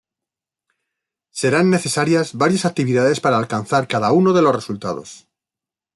Serán 1.39 1.69
necesarias 1.69 2.33
varias 2.33 2.65
actividades 2.65 3.19
para 3.19 3.37
alcanzar 3.37 3.87
cada 3.87 4.11
uno 4.11 4.33
de 4.33 4.41
los 4.41 4.55
resultados. 4.55 5.27